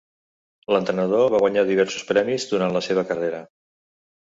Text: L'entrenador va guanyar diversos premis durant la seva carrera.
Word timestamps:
L'entrenador 0.75 1.27
va 1.35 1.41
guanyar 1.43 1.65
diversos 1.69 2.07
premis 2.13 2.49
durant 2.55 2.77
la 2.79 2.85
seva 2.89 3.07
carrera. 3.13 3.45